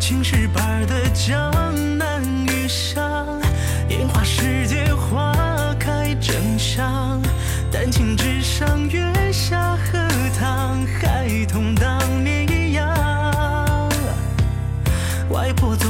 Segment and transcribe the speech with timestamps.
[0.00, 1.52] 青石板的江
[1.98, 3.38] 南雨巷，
[3.90, 5.34] 烟花世界花
[5.78, 7.20] 开正香，
[7.70, 9.98] 丹青纸上月下荷
[10.38, 12.88] 塘，孩童当年一样。
[15.28, 15.89] 外婆总。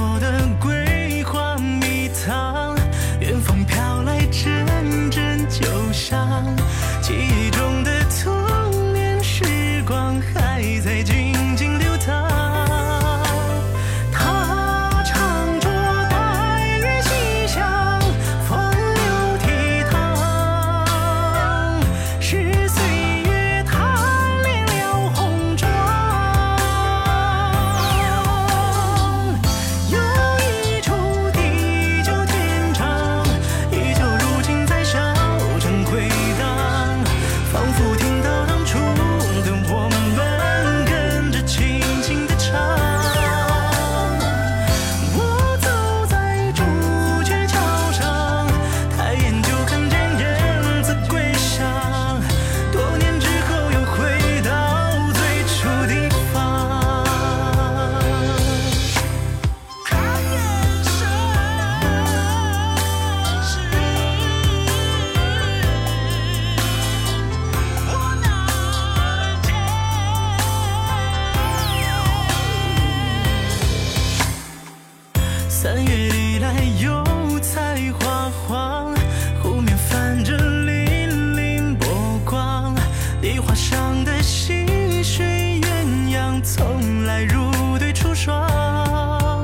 [75.62, 77.04] 三月里来油
[77.40, 78.94] 菜花黄，
[79.42, 82.74] 湖面泛着粼粼波光，
[83.20, 84.64] 梨花上的细
[85.02, 89.42] 水鸳鸯从来如对出双，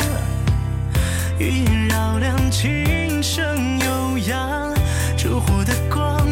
[1.38, 4.74] 余音绕梁，琴声悠扬，
[5.18, 6.25] 烛火的光。